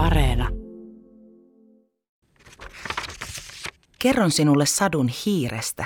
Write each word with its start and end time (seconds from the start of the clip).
Areena. 0.00 0.48
Kerron 3.98 4.30
sinulle 4.30 4.66
sadun 4.66 5.08
hiirestä, 5.08 5.84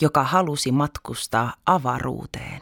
joka 0.00 0.24
halusi 0.24 0.72
matkustaa 0.72 1.54
avaruuteen. 1.66 2.60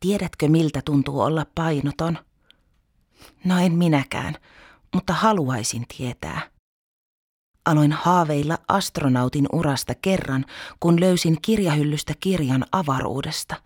Tiedätkö, 0.00 0.48
miltä 0.48 0.82
tuntuu 0.84 1.20
olla 1.20 1.46
painoton? 1.54 2.18
No 3.44 3.58
en 3.58 3.72
minäkään, 3.72 4.34
mutta 4.94 5.12
haluaisin 5.12 5.84
tietää. 5.96 6.40
Aloin 7.64 7.92
haaveilla 7.92 8.58
astronautin 8.68 9.46
urasta 9.52 9.94
kerran, 9.94 10.44
kun 10.80 11.00
löysin 11.00 11.42
kirjahyllystä 11.42 12.14
kirjan 12.20 12.64
avaruudesta. 12.72 13.56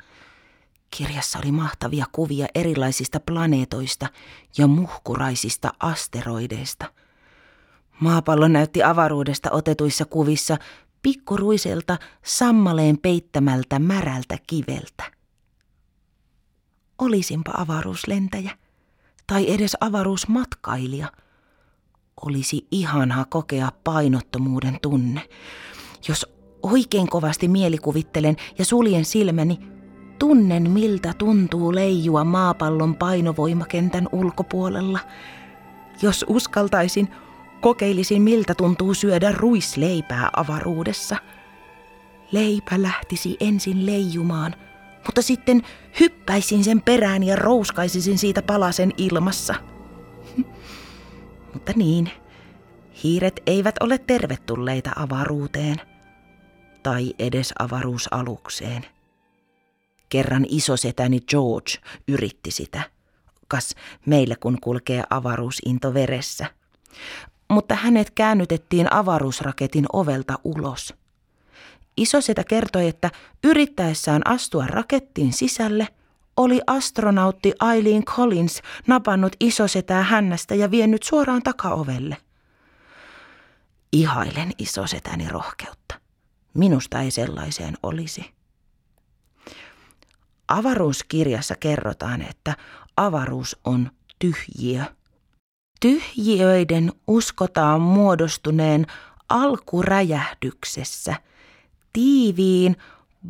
Kirjassa 0.90 1.38
oli 1.38 1.52
mahtavia 1.52 2.06
kuvia 2.12 2.46
erilaisista 2.54 3.20
planeetoista 3.20 4.08
ja 4.58 4.66
muhkuraisista 4.66 5.72
asteroideista. 5.80 6.92
Maapallo 8.00 8.48
näytti 8.48 8.82
avaruudesta 8.82 9.50
otetuissa 9.50 10.04
kuvissa 10.04 10.56
pikkuruiselta 11.02 11.98
sammaleen 12.24 12.98
peittämältä 12.98 13.78
märältä 13.78 14.38
kiveltä. 14.46 15.04
Olisinpa 16.98 17.52
avaruuslentäjä 17.56 18.58
tai 19.26 19.54
edes 19.54 19.76
avaruusmatkailija– 19.80 21.12
olisi 22.22 22.66
ihanaa 22.70 23.24
kokea 23.24 23.72
painottomuuden 23.84 24.78
tunne. 24.82 25.28
Jos 26.08 26.26
oikein 26.62 27.08
kovasti 27.08 27.48
mielikuvittelen 27.48 28.36
ja 28.58 28.64
suljen 28.64 29.04
silmäni, 29.04 29.58
tunnen 30.18 30.70
miltä 30.70 31.12
tuntuu 31.18 31.74
leijua 31.74 32.24
maapallon 32.24 32.94
painovoimakentän 32.94 34.08
ulkopuolella. 34.12 34.98
Jos 36.02 36.24
uskaltaisin, 36.28 37.08
kokeilisin 37.60 38.22
miltä 38.22 38.54
tuntuu 38.54 38.94
syödä 38.94 39.32
ruisleipää 39.32 40.30
avaruudessa. 40.36 41.16
Leipä 42.32 42.82
lähtisi 42.82 43.36
ensin 43.40 43.86
leijumaan, 43.86 44.54
mutta 45.06 45.22
sitten 45.22 45.62
hyppäisin 46.00 46.64
sen 46.64 46.82
perään 46.82 47.22
ja 47.22 47.36
rouskaisisin 47.36 48.18
siitä 48.18 48.42
palasen 48.42 48.92
ilmassa– 48.96 49.54
mutta 51.56 51.72
niin, 51.76 52.10
hiiret 53.04 53.42
eivät 53.46 53.74
ole 53.80 53.98
tervetulleita 53.98 54.90
avaruuteen 54.96 55.76
tai 56.82 57.14
edes 57.18 57.52
avaruusalukseen. 57.58 58.86
Kerran 60.08 60.46
isosetäni 60.48 61.20
George 61.20 61.72
yritti 62.08 62.50
sitä. 62.50 62.82
Kas 63.48 63.74
meille 64.06 64.36
kun 64.36 64.58
kulkee 64.60 65.04
avaruusinto 65.10 65.94
veressä. 65.94 66.46
Mutta 67.48 67.74
hänet 67.74 68.10
käännytettiin 68.10 68.92
avaruusraketin 68.92 69.86
ovelta 69.92 70.38
ulos. 70.44 70.94
Isosetä 71.96 72.44
kertoi, 72.44 72.88
että 72.88 73.10
yrittäessään 73.44 74.22
astua 74.26 74.66
rakettiin 74.66 75.32
sisälle– 75.32 75.88
oli 76.36 76.60
astronautti 76.66 77.52
Eileen 77.72 78.04
Collins 78.04 78.62
napannut 78.86 79.36
isosetää 79.40 80.02
hännästä 80.02 80.54
ja 80.54 80.70
vienyt 80.70 81.02
suoraan 81.02 81.42
takaovelle. 81.42 82.16
Ihailen 83.92 84.52
isosetäni 84.58 85.28
rohkeutta. 85.28 86.00
Minusta 86.54 87.00
ei 87.00 87.10
sellaiseen 87.10 87.74
olisi. 87.82 88.35
Avaruuskirjassa 90.48 91.54
kerrotaan, 91.60 92.22
että 92.22 92.56
avaruus 92.96 93.56
on 93.64 93.90
tyhjiö. 94.18 94.82
Tyhjiöiden 95.80 96.92
uskotaan 97.06 97.80
muodostuneen 97.80 98.86
alkuräjähdyksessä, 99.28 101.14
tiiviin 101.92 102.76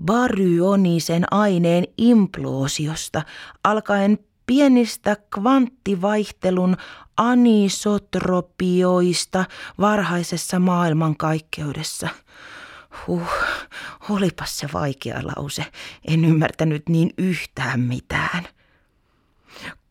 baryonisen 0.05 1.25
aineen 1.31 1.85
imploosiosta, 1.99 3.23
alkaen 3.65 4.19
pienistä 4.47 5.17
kvanttivaihtelun 5.35 6.77
anisotropioista 7.17 9.45
varhaisessa 9.81 10.59
maailmankaikkeudessa. 10.59 12.09
Huh, 13.07 13.29
olipas 14.11 14.59
se 14.59 14.69
vaikea 14.73 15.21
lause. 15.23 15.67
En 16.09 16.25
ymmärtänyt 16.25 16.89
niin 16.89 17.11
yhtään 17.19 17.81
mitään. 17.81 18.49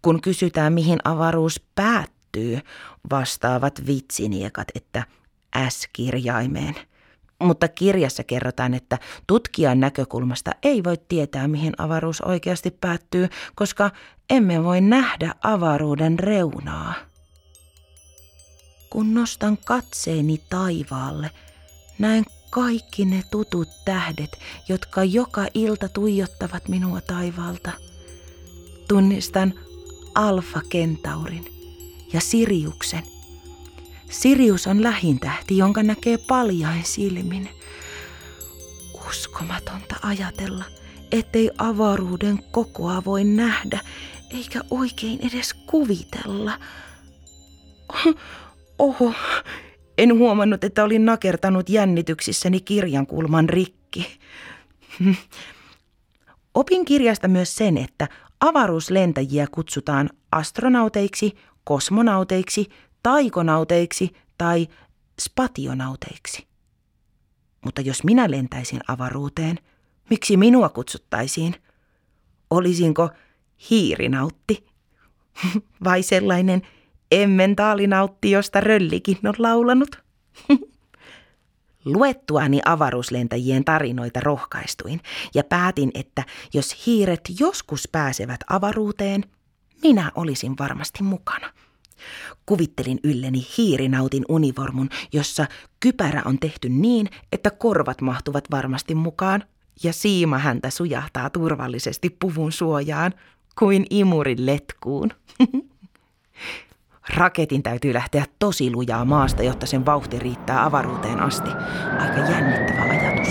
Kun 0.01 0.21
kysytään, 0.21 0.73
mihin 0.73 0.99
avaruus 1.03 1.61
päättyy, 1.75 2.59
vastaavat 3.11 3.85
vitsiniekat, 3.87 4.67
että 4.75 5.03
S-kirjaimeen– 5.69 6.75
mutta 7.39 7.67
kirjassa 7.67 8.23
kerrotaan, 8.23 8.73
että 8.73 8.99
tutkijan 9.27 9.79
näkökulmasta 9.79 10.51
ei 10.63 10.83
voi 10.83 10.97
tietää, 11.07 11.47
mihin 11.47 11.73
avaruus 11.77 12.21
oikeasti 12.21 12.71
päättyy, 12.71 13.29
koska 13.55 13.91
emme 14.29 14.63
voi 14.63 14.81
nähdä 14.81 15.35
avaruuden 15.43 16.19
reunaa. 16.19 16.93
Kun 18.89 19.13
nostan 19.13 19.57
katseeni 19.57 20.41
taivaalle, 20.49 21.29
näen 21.99 22.25
kaikki 22.49 23.05
ne 23.05 23.23
tutut 23.31 23.69
tähdet, 23.85 24.39
jotka 24.69 25.03
joka 25.03 25.47
ilta 25.53 25.89
tuijottavat 25.89 26.67
minua 26.67 27.01
taivaalta. 27.01 27.71
Tunnistan 28.87 29.53
Alfa 30.15 30.61
Kentaurin 30.69 31.45
ja 32.13 32.21
Siriuksen 32.21 33.03
Sirius 34.09 34.67
on 34.67 34.83
lähintähti, 34.83 35.57
jonka 35.57 35.83
näkee 35.83 36.17
paljain 36.17 36.83
silmin. 36.83 37.49
Uskomatonta 39.09 39.95
ajatella, 40.01 40.63
ettei 41.11 41.51
avaruuden 41.57 42.43
kokoa 42.51 43.05
voi 43.05 43.23
nähdä, 43.23 43.79
eikä 44.33 44.61
oikein 44.71 45.19
edes 45.27 45.53
kuvitella. 45.53 46.59
Oho, 48.79 49.13
en 49.97 50.17
huomannut, 50.17 50.63
että 50.63 50.83
olin 50.83 51.05
nakertanut 51.05 51.69
jännityksissäni 51.69 52.59
kirjankulman 52.59 53.49
rikki. 53.49 54.19
Opin 56.53 56.85
kirjasta 56.85 57.27
myös 57.27 57.55
sen, 57.55 57.77
että 57.77 58.07
avaruuslentäjiä 58.39 59.47
kutsutaan 59.51 60.09
astronauteiksi, 60.31 61.35
kosmonauteiksi 61.63 62.69
taikonauteiksi 63.03 64.13
tai 64.37 64.67
spationauteiksi. 65.21 66.47
Mutta 67.65 67.81
jos 67.81 68.03
minä 68.03 68.31
lentäisin 68.31 68.79
avaruuteen, 68.87 69.59
miksi 70.09 70.37
minua 70.37 70.69
kutsuttaisiin? 70.69 71.55
Olisinko 72.49 73.09
hiirinautti 73.69 74.67
vai 75.83 76.03
sellainen 76.03 76.61
emmentaalinautti, 77.11 78.31
josta 78.31 78.61
röllikin 78.61 79.17
on 79.23 79.33
laulanut? 79.37 80.03
Luettuani 81.85 82.61
avaruuslentäjien 82.65 83.65
tarinoita 83.65 84.19
rohkaistuin 84.19 85.01
ja 85.35 85.43
päätin, 85.43 85.91
että 85.93 86.23
jos 86.53 86.85
hiiret 86.85 87.21
joskus 87.39 87.89
pääsevät 87.91 88.39
avaruuteen, 88.49 89.23
minä 89.83 90.11
olisin 90.15 90.55
varmasti 90.59 91.03
mukana. 91.03 91.53
Kuvittelin 92.45 92.99
ylleni 93.03 93.47
hiirinautin 93.57 94.25
univormun, 94.29 94.89
jossa 95.13 95.45
kypärä 95.79 96.21
on 96.25 96.39
tehty 96.39 96.69
niin, 96.69 97.09
että 97.31 97.49
korvat 97.51 98.01
mahtuvat 98.01 98.51
varmasti 98.51 98.95
mukaan 98.95 99.43
ja 99.83 99.93
siima 99.93 100.37
häntä 100.37 100.69
sujahtaa 100.69 101.29
turvallisesti 101.29 102.09
puvun 102.09 102.51
suojaan 102.51 103.13
kuin 103.59 103.85
imurin 103.89 104.45
letkuun. 104.45 105.11
Raketin 107.13 107.63
täytyy 107.63 107.93
lähteä 107.93 108.25
tosi 108.39 108.71
lujaa 108.71 109.05
maasta, 109.05 109.43
jotta 109.43 109.65
sen 109.65 109.85
vauhti 109.85 110.19
riittää 110.19 110.65
avaruuteen 110.65 111.19
asti. 111.19 111.49
Aika 111.99 112.31
jännittävä 112.31 112.81
ajatus. 112.81 113.27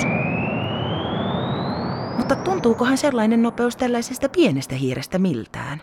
Mutta 2.16 2.36
tuntuukohan 2.36 2.98
sellainen 2.98 3.42
nopeus 3.42 3.76
tällaisesta 3.76 4.28
pienestä 4.28 4.74
hiirestä 4.74 5.18
miltään? 5.18 5.82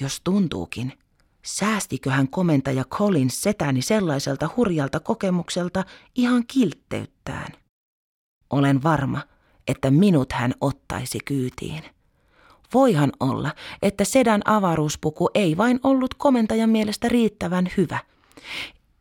Jos 0.00 0.20
tuntuukin, 0.24 0.92
Säästiköhän 1.44 2.28
komentaja 2.28 2.84
Collins 2.84 3.42
setäni 3.42 3.82
sellaiselta 3.82 4.48
hurjalta 4.56 5.00
kokemukselta 5.00 5.84
ihan 6.14 6.44
kiltteyttään? 6.46 7.52
Olen 8.50 8.82
varma, 8.82 9.22
että 9.68 9.90
minut 9.90 10.32
hän 10.32 10.54
ottaisi 10.60 11.18
kyytiin. 11.24 11.82
Voihan 12.74 13.12
olla, 13.20 13.50
että 13.82 14.04
sedän 14.04 14.42
avaruuspuku 14.44 15.28
ei 15.34 15.56
vain 15.56 15.80
ollut 15.82 16.14
komentajan 16.14 16.70
mielestä 16.70 17.08
riittävän 17.08 17.68
hyvä. 17.76 17.98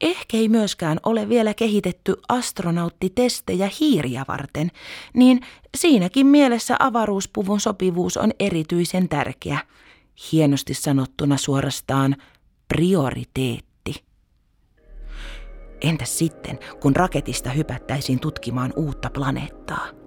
Ehkä 0.01 0.37
ei 0.37 0.49
myöskään 0.49 0.99
ole 1.05 1.29
vielä 1.29 1.53
kehitetty 1.53 2.15
astronauttitestejä 2.29 3.69
hiiriä 3.79 4.25
varten, 4.27 4.71
niin 5.13 5.41
siinäkin 5.77 6.27
mielessä 6.27 6.75
avaruuspuvun 6.79 7.59
sopivuus 7.59 8.17
on 8.17 8.31
erityisen 8.39 9.09
tärkeä. 9.09 9.59
Hienosti 10.31 10.73
sanottuna 10.73 11.37
suorastaan 11.37 12.15
prioriteetti. 12.67 14.03
Entäs 15.81 16.17
sitten, 16.17 16.59
kun 16.81 16.95
raketista 16.95 17.49
hypättäisiin 17.49 18.19
tutkimaan 18.19 18.73
uutta 18.75 19.09
planeettaa? 19.09 20.02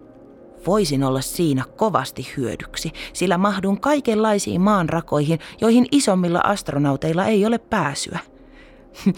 Voisin 0.67 1.05
olla 1.05 1.21
siinä 1.21 1.65
kovasti 1.77 2.33
hyödyksi, 2.37 2.93
sillä 3.13 3.39
mahdun 3.39 3.81
kaikenlaisiin 3.81 4.61
maanrakoihin, 4.61 5.39
joihin 5.61 5.87
isommilla 5.93 6.41
astronauteilla 6.45 7.27
ei 7.27 7.47
ole 7.47 7.59
pääsyä. 7.59 8.19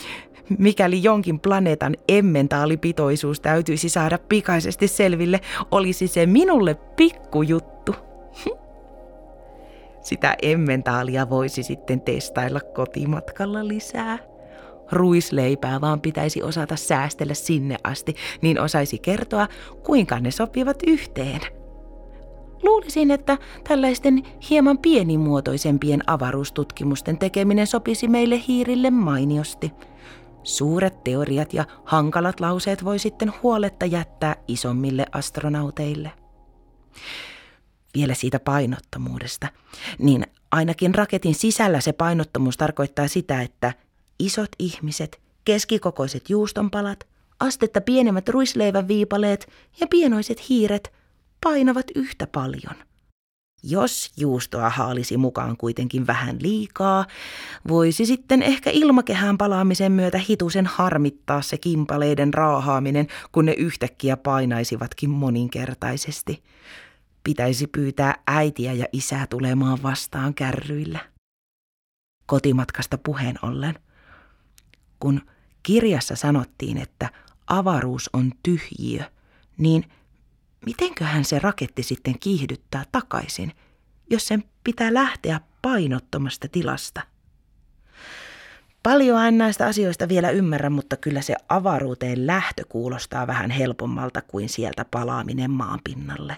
Mikäli 0.59 1.03
jonkin 1.03 1.41
planeetan 1.41 1.95
emmentaalipitoisuus 2.09 3.41
täytyisi 3.41 3.89
saada 3.89 4.19
pikaisesti 4.29 4.89
selville, 4.89 5.41
olisi 5.71 6.07
se 6.07 6.27
minulle 6.27 6.75
pikkujuttu. 6.75 7.95
Sitä 10.01 10.37
emmentaalia 10.43 11.31
voisi 11.31 11.63
sitten 11.63 12.01
testailla 12.01 12.61
kotimatkalla 12.61 13.69
lisää. 13.69 14.19
Ruisleipää 14.93 15.81
vaan 15.81 16.01
pitäisi 16.01 16.43
osata 16.43 16.77
säästellä 16.77 17.35
sinne 17.35 17.77
asti, 17.85 18.17
niin 18.43 18.61
osaisi 18.61 18.99
kertoa, 18.99 19.49
kuinka 19.85 20.21
ne 20.21 20.31
sopivat 20.31 20.79
yhteen. 20.87 21.41
Luulisin, 22.63 23.11
että 23.11 23.39
tällaisten 23.69 24.23
hieman 24.51 24.79
pienimuotoisempien 24.79 26.03
avaruustutkimusten 26.07 27.19
tekeminen 27.19 27.67
sopisi 27.67 28.09
meille 28.09 28.43
hiirille 28.49 28.91
mainiosti. 28.91 29.73
Suuret 30.43 31.05
teoriat 31.05 31.53
ja 31.53 31.65
hankalat 31.85 32.41
lauseet 32.41 32.85
voi 32.85 32.99
sitten 32.99 33.33
huoletta 33.43 33.87
jättää 33.87 34.37
isommille 34.49 35.07
astronauteille. 35.13 36.11
Vielä 37.95 38.15
siitä 38.15 38.41
painottomuudesta. 38.41 39.49
Niin 39.99 40.27
ainakin 40.53 40.95
raketin 40.95 41.35
sisällä 41.35 41.81
se 41.81 41.93
painottomuus 41.93 42.57
tarkoittaa 42.57 43.09
sitä, 43.09 43.43
että 43.43 43.73
isot 44.19 44.51
ihmiset, 44.59 45.21
keskikokoiset 45.45 46.31
juustonpalat, 46.31 47.07
astetta 47.41 47.81
pienemmät 47.81 48.29
ruisleivän 48.29 48.89
viipaleet 48.89 49.49
ja 49.81 49.87
pienoiset 49.87 50.49
hiiret 50.49 50.93
painavat 51.45 51.87
yhtä 51.95 52.27
paljon. 52.27 52.75
Jos 53.63 54.13
juustoa 54.17 54.71
haalisi 54.71 55.17
mukaan 55.17 55.57
kuitenkin 55.57 56.07
vähän 56.07 56.37
liikaa, 56.41 57.07
voisi 57.69 58.07
sitten 58.07 58.43
ehkä 58.43 58.71
ilmakehään 58.71 59.39
palaamisen 59.39 59.93
myötä 59.93 60.19
hitusen 60.19 60.67
harmittaa 60.67 61.43
se 61.43 61.59
kimpaleiden 61.59 62.35
raahaaminen, 62.35 63.07
kun 63.33 63.45
ne 63.45 63.53
yhtäkkiä 63.53 64.17
painaisivatkin 64.17 65.11
moninkertaisesti. 65.11 66.43
Pitäisi 67.25 67.67
pyytää 67.67 68.23
äitiä 68.27 68.73
ja 68.73 68.87
isää 68.93 69.27
tulemaan 69.27 69.83
vastaan 69.83 70.35
kärryillä. 70.35 70.99
Kotimatkasta 72.27 72.99
puheen 72.99 73.37
ollen. 73.43 73.75
Kun 75.01 75.21
kirjassa 75.63 76.17
sanottiin, 76.17 76.79
että 76.79 77.11
avaruus 77.47 78.11
on 78.13 78.33
tyhjiö, 78.43 79.05
niin– 79.59 79.85
mitenköhän 80.67 81.25
se 81.25 81.39
raketti 81.39 81.83
sitten 81.83 82.19
kiihdyttää 82.19 82.85
takaisin, 82.93 83.53
jos 84.11 84.27
sen 84.27 84.45
pitää 84.65 84.95
lähteä 84.95 85.41
painottomasta 85.63 86.49
tilasta? 86.49 87.01
Paljon 88.83 89.25
en 89.25 89.39
näistä 89.39 89.67
asioista 89.67 90.09
vielä 90.09 90.31
ymmärrä, 90.31 90.71
mutta 90.71 90.97
kyllä 90.97 91.23
se 91.23 91.35
avaruuteen 91.49 92.27
lähtö 92.27 92.63
kuulostaa 92.69 93.27
vähän 93.27 93.51
helpommalta 93.51 94.23
kuin 94.23 94.49
sieltä 94.49 94.85
palaaminen 94.85 95.51
maanpinnalle. 95.51 96.37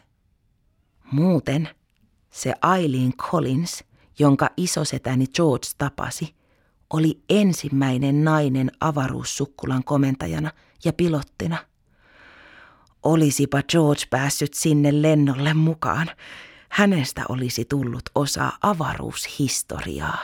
Muuten 1.12 1.68
se 2.30 2.54
Eileen 2.76 3.12
Collins, 3.16 3.84
jonka 4.18 4.50
isosetäni 4.56 5.26
George 5.26 5.66
tapasi, 5.78 6.34
oli 6.90 7.20
ensimmäinen 7.30 8.24
nainen 8.24 8.70
avaruussukkulan 8.80 9.84
komentajana 9.84 10.50
ja 10.84 10.92
pilottina– 10.92 11.58
Olisipa 13.02 13.62
George 13.62 14.02
päässyt 14.10 14.54
sinne 14.54 15.02
lennolle 15.02 15.54
mukaan. 15.54 16.08
Hänestä 16.68 17.22
olisi 17.28 17.64
tullut 17.64 18.02
osa 18.14 18.52
avaruushistoriaa. 18.62 20.18